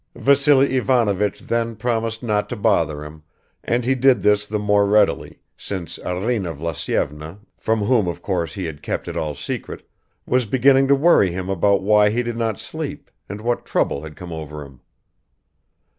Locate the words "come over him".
14.15-14.79